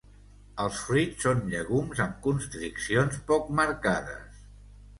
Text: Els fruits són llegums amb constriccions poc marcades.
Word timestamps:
Els 0.61 0.79
fruits 0.85 1.19
són 1.25 1.43
llegums 1.51 2.01
amb 2.07 2.17
constriccions 2.25 3.23
poc 3.31 3.55
marcades. 3.61 4.45